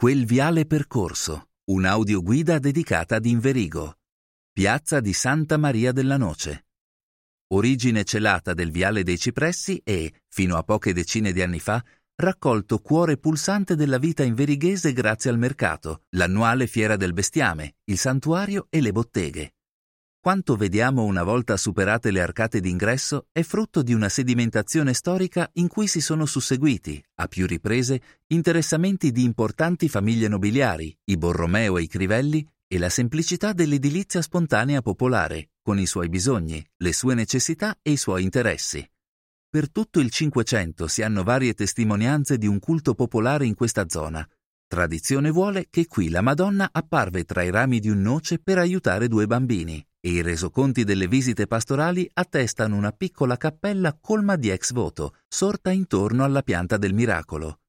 [0.00, 3.98] Quel viale percorso, un'audioguida dedicata ad Inverigo,
[4.50, 6.68] piazza di Santa Maria della Noce.
[7.48, 11.84] Origine celata del viale dei cipressi e, fino a poche decine di anni fa,
[12.14, 18.68] raccolto cuore pulsante della vita inverighese grazie al mercato, l'annuale fiera del bestiame, il santuario
[18.70, 19.52] e le botteghe.
[20.22, 25.66] Quanto vediamo una volta superate le arcate d'ingresso è frutto di una sedimentazione storica in
[25.66, 31.82] cui si sono susseguiti, a più riprese, interessamenti di importanti famiglie nobiliari, i Borromeo e
[31.84, 37.78] i Crivelli, e la semplicità dell'edilizia spontanea popolare, con i suoi bisogni, le sue necessità
[37.80, 38.86] e i suoi interessi.
[39.48, 44.28] Per tutto il Cinquecento si hanno varie testimonianze di un culto popolare in questa zona.
[44.66, 49.08] Tradizione vuole che qui la Madonna apparve tra i rami di un noce per aiutare
[49.08, 54.72] due bambini, e i resoconti delle visite pastorali attestano una piccola cappella colma di ex
[54.72, 57.60] voto, sorta intorno alla pianta del miracolo.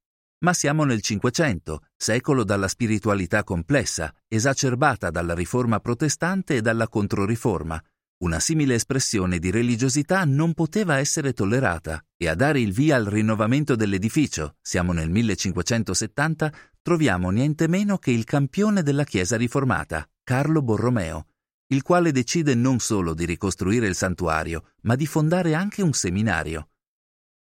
[0.43, 7.79] Ma siamo nel Cinquecento, secolo dalla spiritualità complessa, esacerbata dalla riforma protestante e dalla controriforma.
[8.23, 13.05] Una simile espressione di religiosità non poteva essere tollerata e a dare il via al
[13.05, 20.61] rinnovamento dell'edificio, siamo nel 1570, troviamo niente meno che il campione della Chiesa riformata, Carlo
[20.61, 21.25] Borromeo,
[21.71, 26.69] il quale decide non solo di ricostruire il santuario, ma di fondare anche un seminario.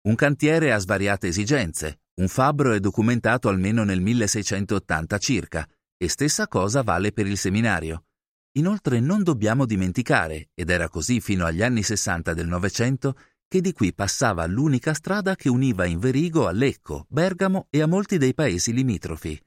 [0.08, 6.48] Un cantiere ha svariate esigenze, un fabbro è documentato almeno nel 1680 circa, e stessa
[6.48, 8.06] cosa vale per il seminario.
[8.54, 13.74] Inoltre non dobbiamo dimenticare, ed era così fino agli anni 60 del Novecento, che di
[13.74, 18.72] qui passava l'unica strada che univa Inverigo a Lecco, Bergamo e a molti dei paesi
[18.72, 19.38] limitrofi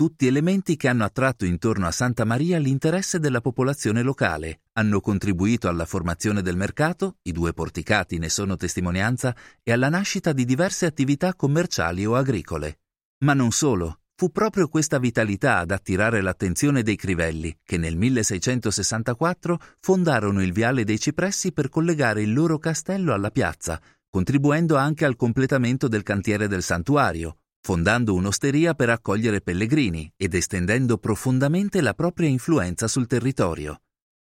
[0.00, 5.68] tutti elementi che hanno attratto intorno a Santa Maria l'interesse della popolazione locale, hanno contribuito
[5.68, 10.86] alla formazione del mercato, i due porticati ne sono testimonianza, e alla nascita di diverse
[10.86, 12.78] attività commerciali o agricole.
[13.24, 19.60] Ma non solo, fu proprio questa vitalità ad attirare l'attenzione dei Crivelli, che nel 1664
[19.80, 25.16] fondarono il Viale dei Cipressi per collegare il loro castello alla piazza, contribuendo anche al
[25.16, 32.28] completamento del cantiere del santuario, fondando un'osteria per accogliere pellegrini ed estendendo profondamente la propria
[32.28, 33.82] influenza sul territorio.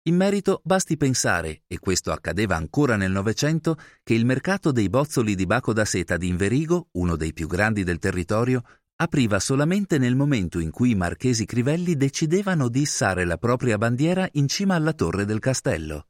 [0.03, 5.35] In merito basti pensare, e questo accadeva ancora nel Novecento, che il mercato dei bozzoli
[5.35, 8.63] di baco da seta di Inverigo, uno dei più grandi del territorio,
[8.95, 14.27] apriva solamente nel momento in cui i marchesi Crivelli decidevano di issare la propria bandiera
[14.33, 16.05] in cima alla torre del castello.